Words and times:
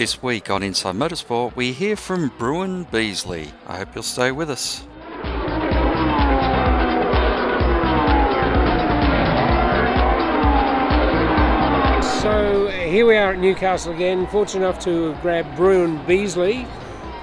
This 0.00 0.22
week 0.22 0.48
on 0.48 0.62
Inside 0.62 0.94
Motorsport, 0.94 1.54
we 1.56 1.72
hear 1.72 1.94
from 1.94 2.32
Bruin 2.38 2.84
Beasley. 2.84 3.52
I 3.66 3.76
hope 3.76 3.94
you'll 3.94 4.02
stay 4.02 4.32
with 4.32 4.48
us. 4.48 4.82
So 12.22 12.68
here 12.68 13.04
we 13.04 13.14
are 13.14 13.34
at 13.34 13.38
Newcastle 13.40 13.92
again, 13.92 14.26
fortunate 14.28 14.64
enough 14.66 14.82
to 14.84 15.14
grab 15.20 15.54
Bruin 15.54 16.02
Beasley, 16.06 16.66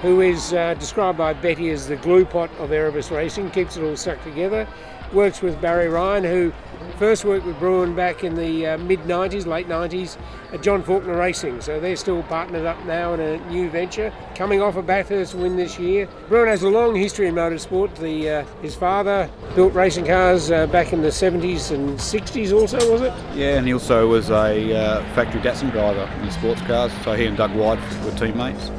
who 0.00 0.20
is 0.20 0.52
uh, 0.52 0.74
described 0.74 1.18
by 1.18 1.32
Betty 1.32 1.70
as 1.70 1.88
the 1.88 1.96
glue 1.96 2.24
pot 2.24 2.48
of 2.58 2.70
Erebus 2.70 3.10
Racing, 3.10 3.50
keeps 3.50 3.76
it 3.76 3.82
all 3.82 3.96
stuck 3.96 4.22
together. 4.22 4.68
Works 5.12 5.40
with 5.40 5.60
Barry 5.60 5.88
Ryan, 5.88 6.24
who 6.24 6.52
first 6.98 7.24
worked 7.24 7.46
with 7.46 7.58
Bruin 7.58 7.94
back 7.94 8.24
in 8.24 8.34
the 8.34 8.66
uh, 8.66 8.78
mid 8.78 9.00
90s, 9.00 9.46
late 9.46 9.68
90s 9.68 10.18
at 10.52 10.62
John 10.62 10.82
Faulkner 10.82 11.16
Racing. 11.16 11.60
So 11.60 11.80
they're 11.80 11.96
still 11.96 12.22
partnered 12.24 12.66
up 12.66 12.82
now 12.84 13.14
in 13.14 13.20
a 13.20 13.38
new 13.50 13.70
venture, 13.70 14.12
coming 14.34 14.60
off 14.60 14.76
a 14.76 14.82
Bathurst 14.82 15.34
win 15.34 15.56
this 15.56 15.78
year. 15.78 16.08
Bruin 16.28 16.48
has 16.48 16.62
a 16.62 16.68
long 16.68 16.94
history 16.94 17.26
in 17.26 17.34
motorsport. 17.34 17.94
The, 17.96 18.30
uh, 18.30 18.44
his 18.60 18.74
father 18.74 19.30
built 19.54 19.72
racing 19.72 20.06
cars 20.06 20.50
uh, 20.50 20.66
back 20.66 20.92
in 20.92 21.02
the 21.02 21.08
70s 21.08 21.70
and 21.70 21.98
60s, 21.98 22.52
also, 22.52 22.92
was 22.92 23.02
it? 23.02 23.12
Yeah, 23.34 23.58
and 23.58 23.66
he 23.66 23.72
also 23.72 24.08
was 24.08 24.30
a 24.30 24.74
uh, 24.74 25.14
factory 25.14 25.40
Datsun 25.40 25.72
driver 25.72 26.10
in 26.22 26.30
sports 26.30 26.60
cars. 26.62 26.92
So 27.02 27.14
he 27.14 27.26
and 27.26 27.36
Doug 27.36 27.52
White 27.52 27.80
were 28.04 28.12
teammates 28.12 28.70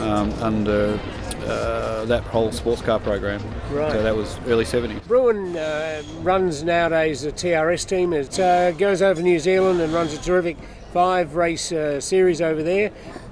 um, 0.00 0.32
under 0.40 0.98
uh, 1.46 2.04
that 2.06 2.22
whole 2.24 2.52
sports 2.52 2.82
car 2.82 2.98
program. 2.98 3.42
Right. 3.70 3.92
So 3.92 4.02
that 4.02 4.14
was 4.14 4.38
early 4.46 4.64
70s. 4.64 5.06
Bruin 5.06 5.56
uh, 5.56 6.02
runs 6.20 6.62
nowadays 6.62 7.24
a 7.24 7.32
TRS 7.32 7.86
team. 7.88 8.12
It 8.12 8.38
uh, 8.38 8.72
goes 8.72 9.02
over 9.02 9.20
to 9.20 9.22
New 9.22 9.38
Zealand 9.38 9.80
and 9.80 9.92
runs 9.92 10.12
a 10.12 10.18
terrific 10.18 10.56
five 10.92 11.34
race 11.34 11.72
uh, 11.72 12.00
series 12.00 12.40
over 12.40 12.62
there, 12.62 12.90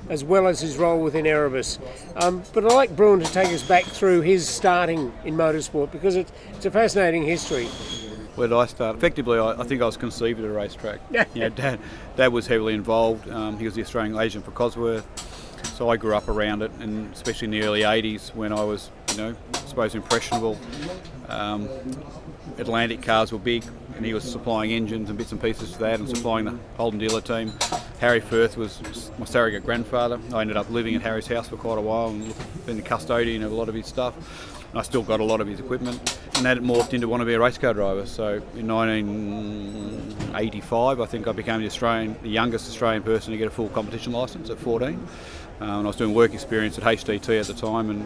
as 0.09 0.23
well 0.23 0.47
as 0.47 0.61
his 0.61 0.77
role 0.77 1.01
within 1.01 1.27
Erebus. 1.27 1.79
Um, 2.17 2.43
but 2.53 2.65
I'd 2.65 2.73
like 2.73 2.95
Bruin 2.95 3.21
to 3.21 3.33
take 3.33 3.48
us 3.48 3.62
back 3.62 3.84
through 3.84 4.21
his 4.21 4.47
starting 4.49 5.12
in 5.25 5.34
motorsport 5.34 5.91
because 5.91 6.17
it's, 6.17 6.33
it's 6.53 6.67
a 6.67 6.71
fascinating 6.71 7.23
history. 7.25 7.67
Where 8.37 8.49
did 8.49 8.56
I 8.56 8.67
start? 8.67 8.97
Effectively, 8.97 9.39
I, 9.39 9.53
I 9.53 9.65
think 9.65 9.81
I 9.81 9.87
was 9.87 9.97
conceived 9.97 10.41
at 10.41 10.47
a 10.47 10.53
racetrack. 10.53 11.01
Yeah. 11.11 11.25
You 11.34 11.43
know, 11.43 11.49
Dad, 11.51 11.81
Dad 12.17 12.33
was 12.33 12.47
heavily 12.47 12.75
involved. 12.75 13.28
Um, 13.31 13.59
he 13.59 13.65
was 13.65 13.75
the 13.75 13.83
Australian 13.83 14.19
agent 14.19 14.45
for 14.45 14.51
Cosworth. 14.51 15.05
So 15.75 15.89
I 15.89 15.97
grew 15.97 16.14
up 16.14 16.28
around 16.28 16.62
it, 16.62 16.70
and 16.78 17.12
especially 17.12 17.47
in 17.47 17.50
the 17.50 17.62
early 17.64 17.80
80s 17.80 18.33
when 18.33 18.53
I 18.53 18.62
was, 18.62 18.92
you 19.11 19.17
know, 19.17 19.36
I 19.55 19.58
suppose 19.67 19.97
impressionable. 19.97 20.56
Um, 21.28 21.69
Atlantic 22.58 23.03
cars 23.03 23.33
were 23.33 23.41
big, 23.41 23.64
and 23.97 24.06
he 24.06 24.14
was 24.14 24.22
supplying 24.22 24.70
engines 24.70 25.08
and 25.08 25.19
bits 25.19 25.33
and 25.33 25.42
pieces 25.42 25.72
to 25.72 25.78
that, 25.81 25.98
and 25.98 26.08
supplying 26.08 26.44
the 26.44 26.56
Holden 26.77 27.00
dealer 27.00 27.20
team. 27.20 27.53
Harry 27.98 28.20
Firth 28.20 28.56
was 28.56 29.11
my 29.19 29.25
surrogate 29.25 29.64
grandfather. 29.64 30.20
I 30.33 30.42
ended 30.42 30.56
up 30.56 30.70
living 30.70 30.94
at 30.94 31.03
Harry's 31.03 31.27
house 31.27 31.48
for 31.48 31.56
quite 31.56 31.78
a 31.78 31.81
while 31.81 32.11
and 32.11 32.33
been 32.66 32.77
the 32.77 32.83
custodian 32.83 33.42
of 33.42 33.50
a 33.50 33.55
lot 33.56 33.69
of 33.69 33.75
his 33.75 33.88
stuff. 33.88 34.53
And 34.75 34.80
I 34.80 34.83
still 34.83 35.05
got 35.05 35.20
a 35.20 35.25
lot 35.25 35.41
of 35.41 35.47
his 35.47 35.61
equipment, 35.61 36.19
and 36.34 36.44
that 36.47 36.58
morphed 36.58 36.94
into 36.94 37.06
want 37.06 37.20
to 37.20 37.25
be 37.25 37.34
a 37.34 37.39
race 37.39 37.58
car 37.58 37.75
driver. 37.75 38.06
So 38.06 38.42
in 38.56 38.67
1985, 38.67 41.00
I 41.00 41.06
think 41.06 41.28
I 41.28 41.33
became 41.33 41.61
the 41.61 41.66
Australian, 41.66 42.16
the 42.22 42.28
youngest 42.28 42.69
Australian 42.69 43.05
person 43.05 43.31
to 43.31 43.39
get 43.39 43.47
a 43.47 43.53
full 43.53 43.69
competition 43.69 44.12
license 44.12 44.50
at 44.50 44.58
14. 44.58 44.94
Um, 45.61 45.61
and 45.61 45.70
I 45.78 45.83
was 45.83 45.94
doing 45.94 46.12
work 46.12 46.34
experience 46.34 46.77
at 46.77 46.83
HDT 46.83 47.39
at 47.39 47.47
the 47.47 47.55
time, 47.55 47.89
and 47.89 48.05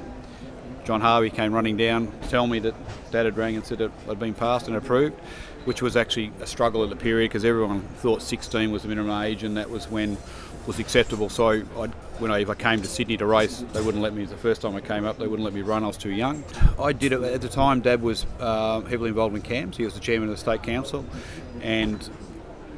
John 0.85 1.01
Harvey 1.01 1.31
came 1.31 1.55
running 1.55 1.79
down 1.79 2.13
to 2.21 2.29
tell 2.29 2.47
me 2.47 2.59
that 2.59 2.75
Dad 3.13 3.25
had 3.25 3.39
rang 3.39 3.57
and 3.57 3.65
said 3.65 3.81
it 3.81 3.91
had 4.07 4.19
been 4.19 4.35
passed 4.35 4.69
and 4.69 4.77
approved, 4.77 5.19
which 5.65 5.81
was 5.81 5.97
actually 5.97 6.33
a 6.43 6.47
struggle 6.47 6.85
at 6.85 6.91
the 6.91 6.97
period 6.97 7.31
because 7.31 7.47
everyone 7.47 7.81
thought 7.81 8.21
16 8.21 8.71
was 8.71 8.83
the 8.83 8.89
minimum 8.89 9.23
age 9.23 9.43
and 9.43 9.57
that 9.57 9.71
was 9.71 9.91
when 9.91 10.19
was 10.69 10.79
acceptable. 10.79 11.31
So 11.31 11.49
I, 11.49 11.59
when 12.19 12.31
I, 12.31 12.41
if 12.41 12.51
I 12.51 12.55
came 12.55 12.83
to 12.83 12.87
Sydney 12.87 13.17
to 13.17 13.27
race, 13.27 13.65
they 13.73 13.81
wouldn't 13.81 14.03
let 14.03 14.13
me. 14.13 14.27
The 14.27 14.37
first 14.37 14.61
time 14.61 14.77
I 14.77 14.83
came 14.83 15.05
up, 15.07 15.19
they 15.19 15.27
wouldn't 15.27 15.45
let 15.45 15.55
me 15.55 15.63
run. 15.63 15.83
I 15.83 15.87
was 15.87 15.97
too 15.97 16.11
young. 16.11 16.45
I 16.79 16.93
did 16.93 17.13
it 17.13 17.23
at 17.23 17.41
the 17.41 17.49
time. 17.49 17.81
Dad 17.81 18.03
was 18.03 18.27
uh, 18.39 18.83
heavily 18.83 19.09
involved 19.09 19.35
in 19.35 19.41
CAMS. 19.41 19.79
He 19.79 19.85
was 19.85 19.95
the 19.95 20.01
chairman 20.01 20.29
of 20.29 20.35
the 20.35 20.41
state 20.41 20.63
council, 20.63 21.07
and 21.63 22.09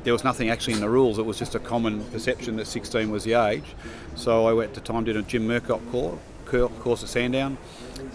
there 0.04 0.12
was 0.12 0.22
nothing 0.22 0.50
actually 0.50 0.74
in 0.74 0.80
the 0.80 0.88
rules. 0.88 1.18
It 1.18 1.26
was 1.26 1.36
just 1.36 1.56
a 1.56 1.58
common 1.58 2.04
perception 2.06 2.56
that 2.56 2.68
16 2.68 3.10
was 3.10 3.24
the 3.24 3.34
age. 3.34 3.64
So 4.14 4.46
I 4.46 4.52
went 4.52 4.70
at 4.70 4.74
the 4.76 4.80
time 4.80 5.02
did 5.02 5.16
a 5.16 5.22
Jim 5.22 5.48
Murcott 5.48 5.80
course, 5.90 6.18
course 6.80 7.02
at 7.02 7.08
Sandown, 7.08 7.58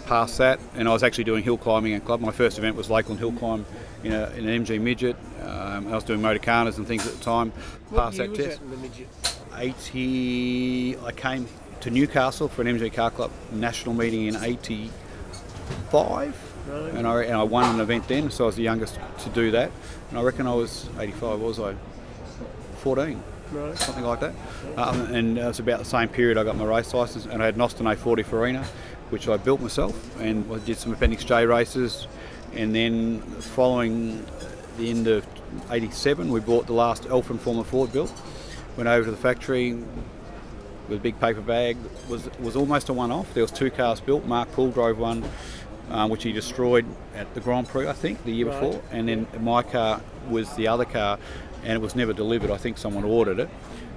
passed 0.06 0.38
that, 0.38 0.58
and 0.74 0.88
I 0.88 0.92
was 0.92 1.02
actually 1.02 1.24
doing 1.24 1.44
hill 1.44 1.58
climbing 1.58 1.92
and 1.92 2.04
club. 2.04 2.20
My 2.20 2.32
first 2.32 2.56
event 2.56 2.76
was 2.76 2.88
Lakeland 2.88 3.20
Hill 3.20 3.32
Climb 3.32 3.66
in, 4.02 4.12
a, 4.12 4.30
in 4.30 4.48
an 4.48 4.64
MG 4.64 4.80
midget. 4.80 5.16
Um, 5.42 5.88
I 5.88 5.94
was 5.94 6.04
doing 6.04 6.20
motorkhanas 6.20 6.78
and 6.78 6.86
things 6.86 7.06
at 7.06 7.12
the 7.12 7.22
time. 7.22 7.52
What 7.90 8.14
year 8.14 8.26
that 8.26 8.36
test. 8.36 9.35
That 9.56 9.64
in 9.64 9.70
the 9.70 9.76
midget? 9.76 10.36
80. 10.96 10.98
I 11.04 11.12
came 11.12 11.48
to 11.80 11.90
Newcastle 11.90 12.48
for 12.48 12.62
an 12.62 12.68
MG 12.68 12.92
Car 12.92 13.10
Club 13.10 13.30
national 13.52 13.94
meeting 13.94 14.26
in 14.26 14.36
85. 14.36 16.42
Right. 16.68 16.94
And 16.94 17.06
I, 17.06 17.22
and 17.24 17.34
I 17.34 17.42
won 17.42 17.74
an 17.74 17.80
event 17.80 18.08
then, 18.08 18.30
so 18.30 18.44
I 18.44 18.46
was 18.46 18.56
the 18.56 18.62
youngest 18.62 18.98
to 19.20 19.28
do 19.30 19.50
that. 19.52 19.70
And 20.10 20.18
I 20.18 20.22
reckon 20.22 20.46
I 20.46 20.54
was 20.54 20.88
85, 20.98 21.22
what 21.22 21.38
was 21.40 21.60
I? 21.60 21.74
14 22.78 23.22
Right. 23.52 23.78
something 23.78 24.04
like 24.04 24.20
that. 24.20 24.34
Um, 24.76 25.00
and 25.14 25.38
it 25.38 25.44
was 25.44 25.60
about 25.60 25.78
the 25.78 25.84
same 25.84 26.08
period 26.08 26.36
I 26.36 26.44
got 26.44 26.56
my 26.56 26.64
race 26.64 26.92
license, 26.92 27.26
and 27.26 27.40
I 27.40 27.46
had 27.46 27.54
an 27.54 27.60
Austin 27.60 27.86
A40 27.86 28.24
Farina, 28.24 28.64
which 29.10 29.28
I 29.28 29.36
built 29.36 29.60
myself, 29.60 30.20
and 30.20 30.52
I 30.52 30.58
did 30.58 30.76
some 30.78 30.92
Appendix 30.92 31.24
J 31.24 31.46
races. 31.46 32.08
And 32.54 32.74
then 32.74 33.20
following 33.20 34.24
the 34.78 34.90
end 34.90 35.06
of 35.06 35.24
'87, 35.70 36.30
we 36.30 36.40
bought 36.40 36.66
the 36.66 36.72
last 36.72 37.06
Elfin 37.06 37.38
Formula 37.38 37.64
Ford 37.64 37.92
built. 37.92 38.12
Went 38.76 38.88
over 38.88 39.04
to 39.06 39.10
the 39.10 39.16
factory 39.16 39.72
with 40.88 40.98
a 40.98 41.00
big 41.00 41.18
paper 41.18 41.40
bag. 41.40 41.76
It 42.04 42.10
was 42.10 42.28
was 42.40 42.56
almost 42.56 42.88
a 42.88 42.92
one-off. 42.92 43.32
There 43.34 43.42
was 43.42 43.50
two 43.50 43.70
cars 43.70 44.00
built. 44.00 44.24
Mark 44.26 44.52
Poole 44.52 44.70
drove 44.70 44.98
one, 44.98 45.24
um, 45.90 46.10
which 46.10 46.22
he 46.24 46.32
destroyed 46.32 46.84
at 47.14 47.32
the 47.34 47.40
Grand 47.40 47.68
Prix, 47.68 47.88
I 47.88 47.92
think, 47.94 48.22
the 48.24 48.32
year 48.32 48.48
Right. 48.48 48.60
before. 48.60 48.82
And 48.92 49.08
then 49.08 49.26
my 49.40 49.62
car 49.62 50.00
was 50.28 50.54
the 50.56 50.68
other 50.68 50.84
car, 50.84 51.18
and 51.64 51.72
it 51.72 51.80
was 51.80 51.96
never 51.96 52.12
delivered. 52.12 52.50
I 52.50 52.58
think 52.58 52.76
someone 52.76 53.04
ordered 53.04 53.38
it. 53.38 53.48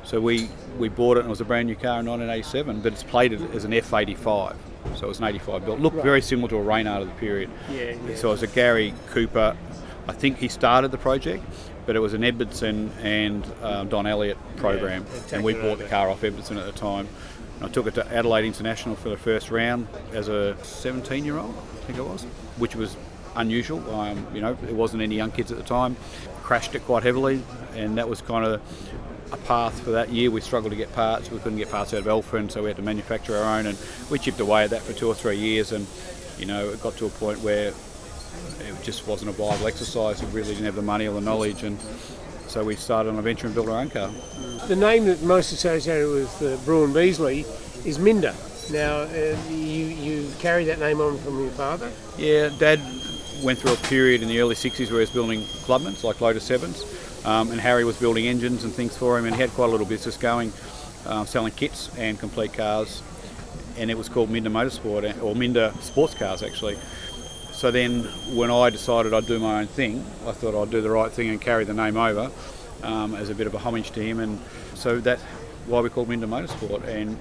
So 0.06 0.22
we, 0.22 0.48
we 0.80 0.88
bought 0.88 1.18
it, 1.18 1.22
and 1.22 1.28
it 1.28 1.30
was 1.30 1.42
a 1.42 1.46
brand 1.46 1.68
new 1.68 1.76
car 1.76 2.00
in 2.00 2.06
1987, 2.06 2.80
but 2.82 2.94
it's 2.94 3.04
plated 3.04 3.54
as 3.54 3.66
an 3.66 3.72
F85. 3.74 4.56
So 4.96 5.06
it 5.06 5.10
was 5.10 5.20
an 5.20 5.26
85 5.26 5.66
built. 5.66 5.80
Looked 5.82 5.98
Right. 5.98 6.06
very 6.06 6.22
similar 6.22 6.48
to 6.50 6.56
a 6.56 6.62
Reynard 6.62 7.02
of 7.02 7.10
the 7.10 7.14
period. 7.16 7.50
Yeah, 7.70 7.96
yeah. 8.08 8.16
So 8.16 8.30
it 8.30 8.32
was 8.32 8.44
a 8.44 8.48
Garrie 8.48 8.94
Cooper. 9.10 9.58
I 10.08 10.14
think 10.14 10.38
he 10.38 10.48
started 10.48 10.92
the 10.92 10.98
project, 10.98 11.44
but 11.90 11.96
it 11.96 12.02
was 12.02 12.14
an 12.14 12.24
Edmondson 12.24 12.92
and 13.02 13.44
um, 13.64 13.90
Don 13.90 14.06
Elliott 14.06 14.38
program, 14.58 15.04
they've 15.06 15.34
and 15.34 15.44
we 15.44 15.56
bought 15.56 15.80
the 15.80 15.88
car 15.88 16.08
off 16.08 16.24
Edmondson 16.24 16.60
at 16.60 16.68
the 16.68 16.72
time. 16.72 17.08
And 17.56 17.66
I 17.66 17.68
took 17.68 17.88
it 17.88 17.96
to 17.96 18.06
Adelaide 18.14 18.46
International 18.46 18.96
for 18.96 19.10
the 19.10 19.18
first 19.18 19.50
round 19.50 19.88
as 20.14 20.28
a 20.28 20.56
17-year-old, 20.62 21.50
I 21.50 21.86
think 21.88 21.98
it 21.98 22.04
was, 22.04 22.26
which 22.60 22.76
was 22.76 22.96
unusual. 23.36 23.80
Um, 23.92 24.28
you 24.36 24.40
know, 24.40 24.54
there 24.54 24.76
wasn't 24.76 25.02
any 25.02 25.16
young 25.16 25.32
kids 25.32 25.52
at 25.52 25.58
the 25.58 25.64
time. 25.64 25.96
Crashed 26.44 26.76
it 26.76 26.86
quite 26.86 27.02
heavily, 27.02 27.42
and 27.74 27.98
that 27.98 28.08
was 28.08 28.22
kind 28.22 28.46
of 28.46 28.62
a 29.32 29.38
path 29.38 29.80
for 29.80 29.90
that 29.90 30.10
year. 30.10 30.30
We 30.30 30.42
struggled 30.42 30.70
to 30.70 30.78
get 30.78 30.94
parts. 30.94 31.32
We 31.32 31.40
couldn't 31.40 31.58
get 31.58 31.72
parts 31.72 31.92
out 31.96 32.02
of 32.02 32.08
Elfin, 32.08 32.52
so 32.52 32.62
we 32.62 32.70
had 32.70 32.78
to 32.78 32.84
manufacture 32.84 33.36
our 33.36 33.58
own, 33.58 33.66
and 33.66 33.80
we 34.12 34.20
chipped 34.20 34.40
away 34.40 34.66
at 34.66 34.70
that 34.70 34.84
for 34.84 34.94
two 34.94 35.08
or 35.08 35.16
three 35.16 35.38
years. 35.38 35.72
And 35.72 35.88
you 36.38 36.46
know, 36.46 36.70
it 36.70 36.84
got 36.84 36.98
to 36.98 37.08
a 37.08 37.10
point 37.10 37.40
where 37.40 37.74
it 38.60 38.84
just 38.84 39.08
wasn't 39.08 39.30
a 39.30 39.34
viable 39.34 39.68
exercise. 39.68 40.22
We 40.24 40.30
really 40.30 40.50
didn't 40.54 40.66
have 40.66 40.76
the 40.76 40.82
money 40.82 41.08
or 41.08 41.14
the 41.14 41.22
knowledge, 41.22 41.64
and 41.64 41.80
so 42.48 42.64
we 42.64 42.76
started 42.76 43.10
on 43.10 43.20
a 43.20 43.22
venture 43.22 43.48
and 43.48 43.56
built 43.56 43.68
our 43.68 43.80
own 43.80 43.90
car. 43.90 44.12
The 44.68 44.76
name 44.76 45.06
that 45.06 45.22
most 45.22 45.52
associated 45.52 46.10
with 46.10 46.42
uh, 46.42 46.58
Bruin 46.66 46.94
Beasley 46.94 47.46
is 47.86 48.00
Minda. 48.00 48.36
Now, 48.72 49.02
uh, 49.02 49.36
you, 49.50 49.56
you 49.56 50.32
carry 50.40 50.66
that 50.66 50.80
name 50.80 51.02
on 51.02 51.18
from 51.20 51.40
your 51.40 51.52
father? 51.52 51.92
Yeah, 52.18 52.50
Dad 52.60 52.80
went 53.44 53.58
through 53.60 53.74
a 53.74 53.78
period 53.78 54.22
in 54.22 54.28
the 54.28 54.40
early 54.40 54.56
60s 54.56 54.80
where 54.92 55.00
he 55.00 55.00
was 55.00 55.10
building 55.10 55.42
clubmans 55.42 56.04
like 56.04 56.22
Lotus 56.22 56.48
7s, 56.48 57.26
um, 57.26 57.52
and 57.52 57.60
Harry 57.60 57.84
was 57.84 57.98
building 57.98 58.28
engines 58.28 58.64
and 58.64 58.74
things 58.74 58.96
for 58.96 59.18
him, 59.18 59.26
and 59.26 59.36
he 59.36 59.42
had 59.42 59.50
quite 59.52 59.70
a 59.70 59.72
little 59.72 59.88
business 59.88 60.18
going, 60.18 60.52
um, 61.06 61.26
selling 61.26 61.54
kits 61.54 61.90
and 61.98 62.20
complete 62.20 62.54
cars, 62.54 63.02
and 63.78 63.90
it 63.90 63.98
was 63.98 64.10
called 64.10 64.30
Minda 64.30 64.50
Motorsport, 64.50 65.22
or 65.24 65.36
Minda 65.36 65.74
Sports 65.82 66.14
Cars 66.14 66.44
actually. 66.44 66.78
So 67.60 67.72
then, 67.72 68.04
when 68.38 68.52
I 68.52 68.70
decided 68.70 69.14
I'd 69.14 69.26
do 69.26 69.38
my 69.38 69.60
own 69.60 69.68
thing, 69.68 70.00
I 70.26 70.32
thought 70.32 70.56
I'd 70.56 70.72
do 70.72 70.80
the 70.80 70.90
right 70.90 71.12
thing 71.12 71.28
and 71.28 71.42
carry 71.42 71.66
the 71.66 71.74
name 71.74 71.98
over 71.98 72.32
um, 72.84 73.16
as 73.16 73.30
a 73.30 73.36
bit 73.36 73.48
of 73.48 73.54
a 73.54 73.58
homage 73.58 73.92
to 73.92 74.02
him, 74.02 74.22
and 74.22 74.40
so 74.76 75.02
that's 75.02 75.22
why 75.68 75.82
we 75.82 75.90
called 75.90 76.08
Minda 76.08 76.26
Motorsport. 76.26 76.88
And 76.88 77.18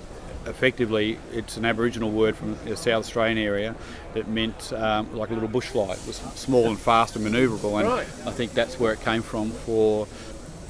effectively, 0.47 1.19
it's 1.33 1.57
an 1.57 1.65
Aboriginal 1.65 2.13
word 2.13 2.37
from 2.37 2.57
the 2.65 2.77
South 2.77 3.05
Australian 3.05 3.37
area 3.39 3.75
that 4.15 4.29
meant 4.29 4.73
um, 4.75 5.13
like 5.13 5.31
a 5.31 5.35
little 5.35 5.49
bush 5.49 5.71
fly. 5.71 5.95
It 5.95 6.07
was 6.07 6.19
small 6.37 6.69
and 6.69 6.79
fast 6.79 7.17
and 7.17 7.27
manoeuvrable, 7.27 7.81
and 7.81 7.89
Right. 7.89 8.07
I 8.25 8.31
think 8.31 8.55
that's 8.55 8.79
where 8.79 8.93
it 8.93 9.01
came 9.01 9.23
from 9.23 9.51
for 9.51 10.07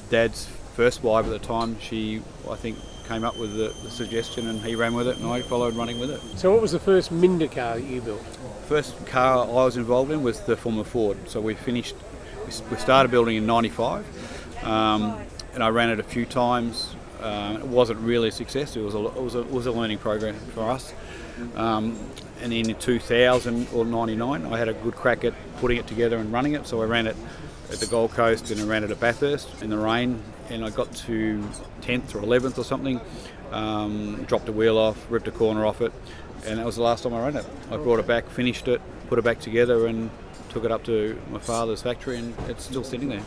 Dad's 0.09 0.47
first 0.75 1.03
wife 1.03 1.25
at 1.27 1.31
the 1.31 1.37
time. 1.37 1.79
She, 1.79 2.23
I 2.49 2.55
think, 2.55 2.79
came 3.09 3.23
up 3.23 3.35
with 3.37 3.57
the, 3.57 3.73
the 3.83 3.89
suggestion, 3.89 4.47
and 4.47 4.61
he 4.61 4.75
ran 4.75 4.93
with 4.93 5.07
it, 5.07 5.17
and 5.17 5.25
I 5.25 5.41
followed 5.41 5.75
running 5.75 5.99
with 5.99 6.11
it. 6.11 6.21
So, 6.37 6.51
what 6.51 6.61
was 6.61 6.71
the 6.71 6.79
first 6.79 7.11
Minda 7.11 7.47
car 7.47 7.75
that 7.75 7.83
you 7.83 8.01
built? 8.01 8.21
First 8.67 9.03
car 9.07 9.45
I 9.45 9.51
was 9.51 9.77
involved 9.77 10.11
in 10.11 10.21
was 10.21 10.41
the 10.41 10.55
Formula 10.55 10.85
Ford. 10.85 11.17
So 11.27 11.41
we 11.41 11.55
finished, 11.55 11.95
we 12.45 12.77
started 12.77 13.09
building 13.09 13.35
in 13.35 13.47
'95, 13.47 14.05
um, 14.63 15.19
and 15.55 15.63
I 15.63 15.69
ran 15.69 15.89
it 15.89 15.99
a 15.99 16.03
few 16.03 16.25
times. 16.25 16.95
Uh, 17.19 17.57
it 17.59 17.65
wasn't 17.65 17.99
really 17.99 18.29
a 18.29 18.31
success. 18.31 18.77
It 18.77 18.81
was 18.81 18.93
a, 18.93 18.99
it 18.99 19.21
was 19.23 19.35
a, 19.35 19.39
it 19.39 19.51
was 19.51 19.65
a 19.65 19.71
learning 19.71 19.97
program 19.97 20.35
for 20.53 20.69
us. 20.69 20.93
Um, 21.55 21.97
and 22.41 22.53
in 22.53 22.73
2000 22.75 23.67
or 23.73 23.85
99, 23.85 24.45
I 24.45 24.57
had 24.57 24.69
a 24.69 24.73
good 24.73 24.95
crack 24.95 25.23
at 25.23 25.33
putting 25.57 25.77
it 25.77 25.87
together 25.87 26.17
and 26.17 26.31
running 26.31 26.53
it. 26.53 26.67
So 26.67 26.81
I 26.81 26.85
ran 26.85 27.07
it 27.07 27.15
at 27.71 27.79
the 27.79 27.85
Gold 27.85 28.11
Coast 28.11 28.49
and 28.51 28.61
I 28.61 28.65
ran 28.65 28.83
it 28.83 28.91
at 28.91 28.99
Bathurst 28.99 29.61
in 29.61 29.69
the 29.69 29.77
rain. 29.77 30.21
And 30.49 30.65
I 30.65 30.69
got 30.69 30.93
to 30.95 31.43
10th 31.81 32.15
or 32.15 32.21
11th 32.21 32.57
or 32.57 32.63
something. 32.63 33.01
Um, 33.51 34.23
dropped 34.25 34.47
a 34.47 34.51
wheel 34.51 34.77
off, 34.77 34.97
ripped 35.09 35.27
a 35.27 35.31
corner 35.31 35.65
off 35.65 35.81
it, 35.81 35.91
and 36.45 36.59
that 36.59 36.65
was 36.65 36.75
the 36.75 36.83
last 36.83 37.03
time 37.03 37.13
I 37.15 37.25
ran 37.25 37.35
it. 37.35 37.45
I 37.71 37.77
brought 37.77 37.99
it 37.99 38.05
back, 38.05 38.29
finished 38.29 38.67
it, 38.67 38.79
put 39.07 39.17
it 39.17 39.23
back 39.23 39.39
together, 39.39 39.87
and 39.87 40.11
took 40.49 40.65
it 40.65 40.71
up 40.71 40.83
to 40.83 41.19
my 41.31 41.39
father's 41.39 41.81
factory, 41.81 42.17
and 42.17 42.35
it's 42.47 42.63
still 42.65 42.83
sitting 42.83 43.09
there. 43.09 43.23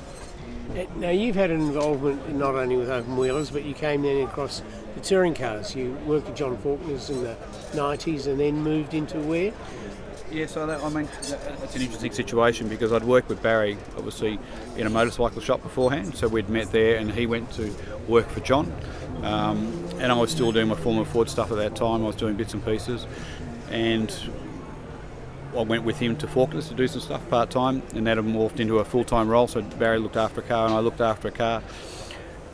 Uh, 0.76 0.84
Now 0.96 1.10
you've 1.10 1.36
had 1.36 1.50
an 1.50 1.60
involvement 1.60 2.34
not 2.34 2.54
only 2.54 2.76
with 2.76 2.88
open 2.90 3.16
wheelers, 3.16 3.50
but 3.50 3.64
you 3.64 3.74
came 3.74 4.02
then 4.02 4.22
across 4.26 4.62
the 4.94 5.00
touring 5.00 5.34
cars. 5.34 5.74
You 5.74 5.96
worked 6.06 6.26
with 6.28 6.36
John 6.36 6.56
Faulkner's 6.58 7.10
in 7.10 7.22
the 7.22 7.36
90s 7.72 8.26
and 8.26 8.38
then 8.40 8.62
moved 8.62 8.94
into 8.94 9.18
where? 9.20 9.52
Yeah, 10.30 10.46
so 10.46 10.66
that, 10.66 10.82
I 10.82 10.88
mean, 10.88 11.08
that- 11.28 11.60
that's 11.60 11.76
an 11.76 11.82
interesting 11.82 12.12
situation 12.12 12.68
because 12.68 12.90
I'd 12.92 13.04
worked 13.04 13.28
with 13.28 13.42
Barry, 13.42 13.76
obviously, 13.98 14.38
in 14.78 14.86
a 14.86 14.90
motorcycle 14.90 15.42
shop 15.42 15.62
beforehand. 15.62 16.14
So 16.16 16.26
we'd 16.26 16.48
met 16.48 16.72
there, 16.72 16.96
and 16.96 17.10
he 17.12 17.26
went 17.26 17.50
to 17.52 17.70
work 18.08 18.28
for 18.30 18.40
John. 18.40 18.72
Um, 19.22 19.70
and 20.00 20.10
I 20.10 20.14
was 20.14 20.30
still 20.30 20.50
doing 20.50 20.68
my 20.68 20.74
Formula 20.74 21.04
Ford 21.04 21.28
stuff 21.28 21.50
at 21.52 21.58
that 21.58 21.76
time. 21.76 22.02
I 22.02 22.06
was 22.06 22.16
doing 22.16 22.34
bits 22.34 22.54
and 22.54 22.64
pieces, 22.64 23.06
and 23.70 24.10
I 25.56 25.62
went 25.62 25.84
with 25.84 25.98
him 25.98 26.16
to 26.16 26.26
Faulkner's 26.26 26.68
to 26.68 26.74
do 26.74 26.88
some 26.88 27.00
stuff 27.00 27.28
part 27.28 27.50
time, 27.50 27.82
and 27.94 28.06
that 28.06 28.16
morphed 28.18 28.60
into 28.60 28.78
a 28.78 28.84
full 28.84 29.04
time 29.04 29.28
role. 29.28 29.46
So 29.46 29.62
Barry 29.62 29.98
looked 29.98 30.16
after 30.16 30.40
a 30.40 30.44
car, 30.44 30.66
and 30.66 30.74
I 30.74 30.80
looked 30.80 31.00
after 31.00 31.28
a 31.28 31.32
car. 31.32 31.62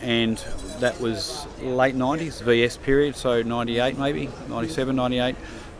And 0.00 0.38
that 0.78 1.00
was 1.00 1.46
late 1.60 1.96
90s, 1.96 2.40
VS 2.42 2.76
period, 2.78 3.16
so 3.16 3.42
98 3.42 3.98
maybe, 3.98 4.28
97, 4.48 4.94
98. 4.94 5.34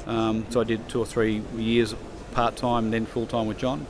Um, 0.07 0.47
so 0.51 0.61
I 0.61 0.65
did 0.65 0.89
two 0.89 0.99
or 0.99 1.07
three 1.07 1.43
years 1.57 1.95
part 2.33 2.57
time, 2.57 2.91
then 2.91 3.07
full 3.07 3.27
time 3.27 3.47
with 3.47 3.59
John, 3.59 3.87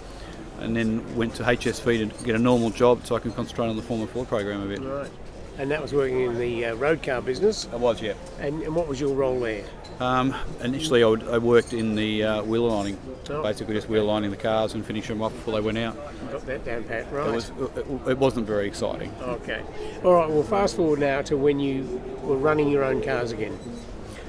and 0.61 0.77
then 0.77 1.17
went 1.17 1.35
to 1.37 1.45
HSV 1.45 2.19
to 2.19 2.25
get 2.25 2.35
a 2.35 2.39
normal 2.39 2.71
job 2.71 3.07
so 3.07 3.17
I 3.17 3.21
can 3.21 3.33
concentrate 3.33 3.69
on 3.69 3.77
the 3.77 3.83
Formula 3.83 4.11
Ford 4.11 4.29
program 4.29 4.63
a 4.63 4.67
bit. 4.67 4.81
Right. 4.81 5.11
And 5.59 5.71
that 5.73 5.83
was 5.83 5.93
working 5.93 6.21
in 6.21 6.39
the 6.39 6.67
uh, 6.67 6.75
road 6.77 7.03
car 7.03 7.21
business. 7.21 7.67
I 7.73 7.77
was, 7.77 8.01
yeah. 8.01 8.15
And, 8.39 8.63
and 8.63 8.75
what 8.77 8.87
was 8.87 9.01
your 9.01 9.15
role 9.15 9.41
there? 9.41 9.65
Um, 9.99 10.33
initially, 10.63 11.03
I, 11.03 11.07
would, 11.07 11.27
I 11.29 11.39
worked 11.39 11.73
in 11.73 11.97
the 11.97 12.23
uh, 12.23 12.43
wheel 12.45 12.69
lining, 12.69 12.97
Oh. 13.31 13.43
basically 13.43 13.75
just 13.75 13.89
wheel 13.91 14.05
lining 14.07 14.31
the 14.31 14.37
cars 14.39 14.73
and 14.73 14.87
finishing 14.87 15.17
them 15.17 15.23
off 15.23 15.33
before 15.33 15.53
they 15.55 15.61
went 15.61 15.77
out. 15.77 15.97
Got 16.31 16.47
that 16.47 16.65
down 16.65 16.85
pat, 16.85 17.13
right? 17.13 17.29
It, 17.29 17.35
was, 17.35 17.51
it, 17.77 18.09
it 18.11 18.19
wasn't 18.19 18.47
very 18.47 18.67
exciting. 18.67 19.13
Okay. 19.21 19.63
All 20.05 20.15
right. 20.15 20.31
Well, 20.31 20.45
fast 20.45 20.77
forward 20.77 21.01
now 21.01 21.21
to 21.23 21.37
when 21.37 21.61
you 21.61 22.01
were 22.23 22.39
running 22.39 22.71
your 22.71 22.85
own 22.85 23.03
cars 23.03 23.33
again. 23.33 23.59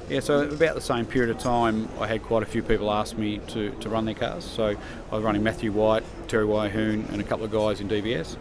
Yeah, 0.09 0.21
so 0.21 0.41
about 0.49 0.73
the 0.73 0.81
same 0.81 1.05
period 1.05 1.29
of 1.29 1.37
time, 1.37 1.87
I 1.99 2.07
had 2.07 2.23
quite 2.23 2.41
a 2.41 2.45
few 2.47 2.63
people 2.63 2.91
ask 2.91 3.15
me 3.15 3.37
to, 3.49 3.69
to 3.69 3.89
run 3.89 4.05
their 4.05 4.15
cars. 4.15 4.43
So 4.43 4.75
I 5.11 5.15
was 5.15 5.23
running 5.23 5.43
Matthew 5.43 5.71
White, 5.71 6.03
Terry 6.27 6.47
Wyhoon, 6.47 7.07
and 7.13 7.21
a 7.21 7.23
couple 7.23 7.45
of 7.45 7.51
guys 7.51 7.79
in 7.79 7.87
DVS. 7.87 8.35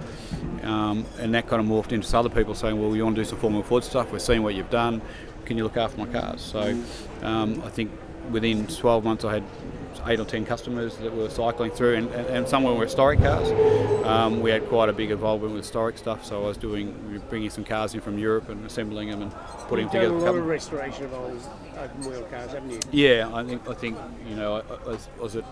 Um, 0.64 1.04
and 1.18 1.34
that 1.34 1.46
kind 1.48 1.60
of 1.60 1.66
morphed 1.68 1.92
into 1.92 2.16
other 2.16 2.28
people 2.28 2.54
saying, 2.54 2.80
well, 2.80 2.94
you 2.96 3.04
want 3.04 3.16
to 3.16 3.22
do 3.22 3.28
some 3.28 3.38
Formula 3.38 3.64
Ford 3.64 3.84
stuff? 3.84 4.12
We're 4.12 4.18
seeing 4.18 4.42
what 4.42 4.54
you've 4.54 4.70
done. 4.70 5.00
Can 5.44 5.56
you 5.56 5.64
look 5.64 5.76
after 5.76 5.98
my 5.98 6.06
cars? 6.06 6.40
So 6.40 6.76
um, 7.22 7.62
I 7.64 7.68
think 7.70 7.90
within 8.30 8.66
12 8.66 9.04
months, 9.04 9.24
I 9.24 9.34
had 9.34 9.44
eight 10.06 10.20
or 10.20 10.24
10 10.24 10.46
customers 10.46 10.96
that 10.98 11.14
were 11.14 11.28
cycling 11.28 11.70
through, 11.70 11.96
and, 11.96 12.10
and, 12.10 12.26
and 12.28 12.48
some 12.48 12.62
were 12.64 12.82
historic 12.82 13.20
cars. 13.20 13.50
Um, 14.06 14.40
we 14.40 14.50
had 14.50 14.66
quite 14.68 14.88
a 14.88 14.92
big 14.92 15.10
involvement 15.10 15.54
with 15.54 15.62
historic 15.64 15.98
stuff, 15.98 16.24
so 16.24 16.44
I 16.44 16.46
was 16.48 16.56
doing 16.56 17.20
bringing 17.28 17.50
some 17.50 17.64
cars 17.64 17.94
in 17.94 18.00
from 18.00 18.18
Europe 18.18 18.48
and 18.48 18.64
assembling 18.64 19.10
them 19.10 19.22
and 19.22 19.32
putting 19.68 19.86
You've 19.86 19.92
them 19.92 20.02
done 20.02 20.12
together. 20.12 20.28
a 20.28 20.32
lot 20.32 20.38
of 20.38 20.46
restoration 20.46 21.04
of 21.06 21.14
old 21.14 21.42
open 21.78 22.10
wheel 22.10 22.22
cars, 22.24 22.52
haven't 22.52 22.70
you? 22.70 22.80
yeah, 22.92 23.30
I 23.34 23.44
think 23.44 23.68
I 23.68 23.74
think 23.74 23.98
you 24.28 24.36
know 24.36 24.56
I, 24.56 24.58
I 24.60 24.88
was, 24.88 25.08
I 25.18 25.22
was 25.22 25.36
at 25.36 25.44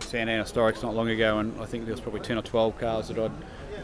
San 0.00 0.28
Anna 0.28 0.44
Historics 0.44 0.82
not 0.82 0.94
long 0.94 1.08
ago, 1.08 1.38
and 1.38 1.58
I 1.60 1.64
think 1.64 1.84
there 1.86 1.94
was 1.94 2.00
probably 2.00 2.20
ten 2.20 2.36
or 2.38 2.42
twelve 2.42 2.78
cars 2.78 3.08
that 3.08 3.18
I'd 3.18 3.32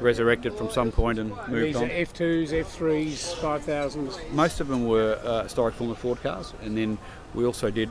resurrected 0.00 0.54
from 0.54 0.70
some 0.70 0.92
point 0.92 1.18
and 1.18 1.30
moved 1.48 1.66
These 1.66 1.76
on. 1.76 1.84
are 1.84 1.88
F2s, 1.88 2.48
F3s, 2.50 3.34
5000s. 3.36 4.32
Most 4.32 4.60
of 4.60 4.68
them 4.68 4.86
were 4.86 5.18
uh, 5.24 5.44
historic 5.44 5.74
Formula 5.74 5.96
Ford 5.96 6.22
cars, 6.22 6.52
and 6.62 6.76
then 6.76 6.98
we 7.34 7.44
also 7.44 7.70
did. 7.70 7.90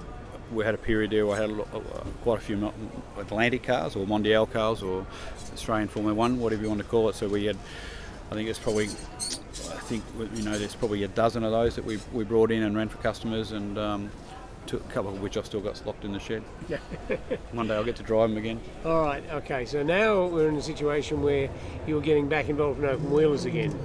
We 0.51 0.65
had 0.65 0.75
a 0.75 0.77
period 0.77 1.11
there 1.11 1.25
where 1.25 1.37
I 1.37 1.41
had 1.41 1.49
a 1.49 1.61
uh, 1.61 1.79
quite 2.23 2.39
a 2.39 2.41
few 2.41 2.73
Atlantic 3.17 3.63
cars 3.63 3.95
or 3.95 4.05
Mondial 4.05 4.51
cars 4.51 4.83
or 4.83 5.05
Australian 5.53 5.87
Formula 5.87 6.13
One, 6.13 6.39
whatever 6.39 6.61
you 6.63 6.67
want 6.67 6.81
to 6.81 6.87
call 6.87 7.07
it. 7.07 7.15
So 7.15 7.29
we 7.29 7.45
had, 7.45 7.57
I 8.29 8.33
think 8.33 8.49
it's 8.49 8.59
probably, 8.59 8.85
I 8.85 9.79
think 9.87 10.03
you 10.35 10.43
know, 10.43 10.57
there's 10.57 10.75
probably 10.75 11.03
a 11.03 11.07
dozen 11.07 11.45
of 11.45 11.51
those 11.51 11.75
that 11.75 11.85
we, 11.85 11.99
we 12.11 12.25
brought 12.25 12.51
in 12.51 12.63
and 12.63 12.75
ran 12.75 12.89
for 12.89 12.97
customers, 12.97 13.53
and 13.53 13.77
um, 13.77 14.11
two, 14.67 14.77
a 14.77 14.91
couple 14.91 15.11
of 15.11 15.21
which 15.21 15.37
I've 15.37 15.45
still 15.45 15.61
got 15.61 15.81
locked 15.85 16.05
in 16.05 16.13
the 16.13 16.19
shed. 16.19 16.43
Yeah. 16.67 16.77
One 17.51 17.67
day 17.67 17.75
I'll 17.75 17.83
get 17.83 17.95
to 17.97 18.03
drive 18.03 18.29
them 18.29 18.37
again. 18.37 18.59
All 18.85 19.01
right. 19.01 19.23
Okay. 19.31 19.65
So 19.65 19.83
now 19.83 20.25
we're 20.25 20.49
in 20.49 20.55
a 20.55 20.61
situation 20.61 21.21
where 21.21 21.49
you're 21.87 22.01
getting 22.01 22.27
back 22.27 22.49
involved 22.49 22.79
in 22.79 22.85
open 22.85 23.11
wheelers 23.11 23.45
again. 23.45 23.77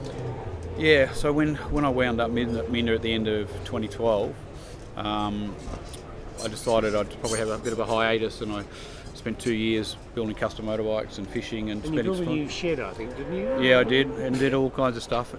Yeah, 0.78 1.10
so 1.12 1.32
when, 1.32 1.54
when 1.54 1.86
I 1.86 1.88
wound 1.88 2.20
up 2.20 2.30
Minda, 2.30 2.94
at 2.94 3.02
the 3.02 3.12
end 3.12 3.28
of 3.28 3.48
2012, 3.64 4.34
um, 4.96 5.56
I 6.44 6.48
decided 6.48 6.94
I'd 6.94 7.08
probably 7.20 7.38
have 7.38 7.48
a 7.48 7.58
bit 7.58 7.72
of 7.72 7.78
a 7.78 7.86
hiatus 7.86 8.42
and 8.42 8.52
I 8.52 8.64
spent 9.14 9.38
two 9.38 9.54
years 9.54 9.96
building 10.14 10.34
custom 10.34 10.66
motorbikes 10.66 11.16
and 11.16 11.26
fishing 11.26 11.70
and 11.70 11.82
And 11.82 11.94
you 11.94 12.02
spending 12.02 12.24
built 12.24 12.28
a 12.28 12.30
new 12.30 12.48
shed, 12.48 12.80
I 12.80 12.92
think, 12.92 13.16
didn't 13.16 13.34
you? 13.34 13.62
Yeah, 13.62 13.80
I 13.80 13.84
did, 13.84 14.08
and 14.08 14.38
did 14.38 14.52
all 14.52 14.70
kinds 14.70 14.98
of 14.98 15.02
stuff. 15.02 15.34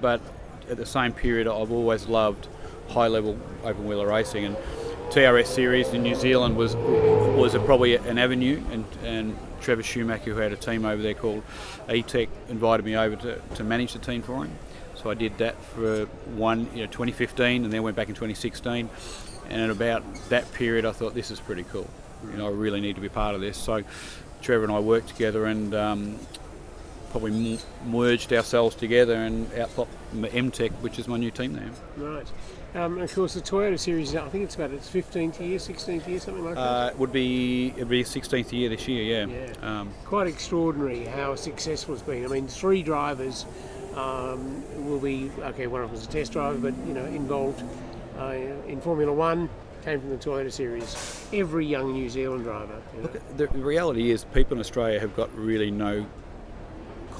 But 0.00 0.20
at 0.68 0.76
the 0.76 0.86
same 0.86 1.12
period, 1.12 1.46
I've 1.46 1.70
always 1.70 2.08
loved 2.08 2.48
high-level 2.88 3.38
open 3.64 3.86
wheeler 3.86 4.06
racing, 4.06 4.44
and 4.44 4.56
TRS 5.10 5.46
series 5.46 5.88
in 5.88 6.02
New 6.02 6.14
Zealand 6.14 6.56
was 6.56 6.74
was 6.74 7.54
a, 7.54 7.60
probably 7.60 7.96
an 7.96 8.18
avenue. 8.18 8.62
And, 8.70 8.84
and 9.04 9.36
Trevor 9.60 9.82
Schumacher, 9.82 10.32
who 10.32 10.40
had 10.40 10.52
a 10.52 10.56
team 10.56 10.84
over 10.84 11.02
there 11.02 11.14
called 11.14 11.42
E-Tech, 11.90 12.28
invited 12.48 12.84
me 12.84 12.96
over 12.96 13.16
to, 13.16 13.40
to 13.56 13.64
manage 13.64 13.92
the 13.92 13.98
team 13.98 14.22
for 14.22 14.44
him. 14.44 14.52
So 14.94 15.10
I 15.10 15.14
did 15.14 15.36
that 15.38 15.60
for 15.62 16.06
one, 16.34 16.68
you 16.74 16.82
know, 16.82 16.86
2015, 16.86 17.64
and 17.64 17.72
then 17.72 17.82
went 17.82 17.96
back 17.96 18.08
in 18.08 18.14
2016. 18.14 18.88
And 19.50 19.60
at 19.60 19.70
about 19.70 20.02
that 20.28 20.50
period, 20.52 20.86
I 20.86 20.92
thought 20.92 21.14
this 21.14 21.30
is 21.30 21.40
pretty 21.40 21.64
cool. 21.64 21.90
You 22.30 22.38
know, 22.38 22.46
I 22.46 22.50
really 22.50 22.80
need 22.80 22.94
to 22.94 23.00
be 23.00 23.08
part 23.08 23.34
of 23.34 23.40
this. 23.40 23.56
So 23.56 23.82
Trevor 24.40 24.64
and 24.64 24.72
I 24.72 24.78
worked 24.78 25.08
together, 25.08 25.46
and 25.46 25.74
um, 25.74 26.18
probably 27.10 27.58
merged 27.86 28.32
ourselves 28.32 28.74
together 28.74 29.14
and 29.14 29.52
out 29.54 29.74
popped 29.76 29.94
MTech, 30.14 30.70
which 30.80 30.98
is 30.98 31.06
my 31.06 31.18
new 31.18 31.30
team 31.30 31.54
name. 31.54 31.72
Right. 31.96 32.26
Um, 32.74 32.98
of 32.98 33.14
course, 33.14 33.34
the 33.34 33.40
Toyota 33.40 33.78
series, 33.78 34.16
I 34.16 34.28
think 34.30 34.44
it's 34.44 34.54
about 34.54 34.70
its 34.70 34.88
15th 34.88 35.38
year, 35.40 35.58
16th 35.58 36.06
year, 36.06 36.18
something 36.18 36.44
like 36.44 36.54
that. 36.54 36.60
Uh, 36.60 36.90
it 36.90 36.98
would 36.98 37.12
be 37.12 37.68
it'd 37.76 37.88
be 37.88 38.02
16th 38.02 38.50
year 38.50 38.70
this 38.70 38.88
year, 38.88 39.26
yeah. 39.26 39.52
Yeah. 39.60 39.80
Um, 39.80 39.92
Quite 40.06 40.26
extraordinary 40.26 41.04
how 41.04 41.34
successful 41.34 41.94
it's 41.94 42.02
been. 42.02 42.24
I 42.24 42.28
mean, 42.28 42.48
three 42.48 42.82
drivers 42.82 43.44
um, 43.94 44.62
will 44.86 45.00
be 45.00 45.30
okay. 45.38 45.66
One 45.66 45.82
of 45.82 45.90
them 45.90 45.98
was 45.98 46.06
a 46.06 46.10
test 46.10 46.32
driver, 46.32 46.58
but 46.58 46.74
you 46.86 46.94
know, 46.94 47.04
involved 47.04 47.62
uh, 48.18 48.32
in 48.66 48.80
Formula 48.80 49.12
One. 49.12 49.50
Came 49.84 50.00
from 50.00 50.10
the 50.10 50.16
Toyota 50.16 50.52
series. 50.52 51.26
Every 51.32 51.66
young 51.66 51.92
New 51.92 52.08
Zealand 52.08 52.44
driver. 52.44 52.80
You 52.96 53.02
know. 53.02 53.10
the 53.36 53.48
reality 53.48 54.12
is, 54.12 54.24
people 54.32 54.54
in 54.54 54.60
Australia 54.60 55.00
have 55.00 55.16
got 55.16 55.34
really 55.36 55.72
no 55.72 56.06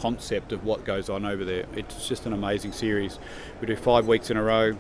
concept 0.03 0.51
of 0.51 0.65
what 0.65 0.85
goes 0.85 1.09
on 1.09 1.25
over 1.25 1.45
there. 1.45 1.65
It's 1.77 2.09
just 2.09 2.27
an 2.27 2.33
amazing 2.33 2.73
series. 2.73 3.21
We 3.61 3.69
do 3.69 3.77
five 3.77 4.09
weeks 4.09 4.33
in 4.33 4.37
a 4.37 4.43
row. 4.43 4.77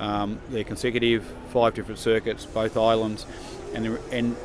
Um, 0.00 0.40
they're 0.48 0.64
consecutive, 0.64 1.24
five 1.50 1.74
different 1.74 2.00
circuits, 2.00 2.44
both 2.44 2.76
islands, 2.76 3.24
and 3.72 3.86
and 4.10 4.36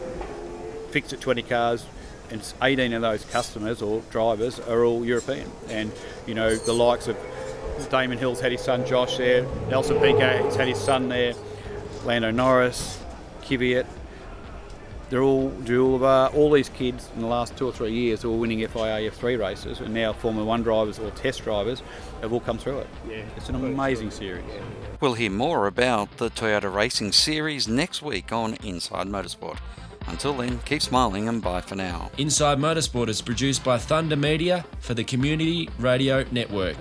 fixed 0.91 1.13
at 1.13 1.19
20 1.19 1.41
cars. 1.41 1.83
And 2.29 2.43
18 2.61 2.93
of 2.93 3.01
those 3.01 3.25
customers 3.25 3.81
or 3.81 4.03
drivers 4.11 4.59
are 4.59 4.85
all 4.85 5.03
European. 5.03 5.51
And 5.67 5.91
you 6.27 6.35
know 6.35 6.55
the 6.55 6.73
likes 6.73 7.07
of 7.07 7.17
Damon 7.89 8.19
Hill's 8.19 8.39
had 8.39 8.51
his 8.51 8.61
son 8.61 8.85
Josh 8.85 9.17
there. 9.17 9.47
Nelson 9.67 9.99
Piquet's 9.99 10.55
had 10.55 10.67
his 10.67 10.79
son 10.79 11.09
there. 11.09 11.33
Lando 12.05 12.29
Norris, 12.29 13.01
Kvyat, 13.41 13.87
they're 15.09 15.23
all 15.23 15.49
dual 15.49 15.95
of 15.95 16.03
uh, 16.03 16.29
all 16.33 16.51
these 16.51 16.69
kids 16.69 17.09
in 17.15 17.21
the 17.21 17.27
last 17.27 17.57
two 17.57 17.67
or 17.67 17.71
three 17.71 17.91
years 17.91 18.21
who 18.21 18.33
are 18.33 18.37
winning 18.37 18.59
FIA 18.59 19.11
F3 19.11 19.39
races 19.39 19.79
and 19.79 19.93
now 19.93 20.13
Formula 20.13 20.45
One 20.45 20.63
drivers 20.63 20.99
or 20.99 21.09
test 21.11 21.43
drivers 21.43 21.81
have 22.21 22.31
all 22.31 22.39
come 22.39 22.57
through 22.57 22.79
it. 22.79 22.87
Yeah. 23.07 23.23
It's 23.35 23.49
an 23.49 23.55
amazing 23.55 24.11
series. 24.11 24.45
We'll 25.01 25.13
hear 25.13 25.31
more 25.31 25.67
about 25.67 26.17
the 26.17 26.29
Toyota 26.29 26.73
Racing 26.73 27.11
Series 27.11 27.67
next 27.67 28.01
week 28.01 28.31
on 28.31 28.55
Inside 28.63 29.07
Motorsport. 29.07 29.57
Until 30.07 30.33
then, 30.33 30.59
keep 30.65 30.81
smiling 30.81 31.27
and 31.27 31.41
bye 31.41 31.61
for 31.61 31.75
now. 31.75 32.09
Inside 32.17 32.57
Motorsport 32.57 33.09
is 33.09 33.21
produced 33.21 33.63
by 33.63 33.77
Thunder 33.77 34.15
Media 34.15 34.65
for 34.79 34.93
the 34.93 35.03
Community 35.03 35.69
Radio 35.77 36.25
Network. 36.31 36.77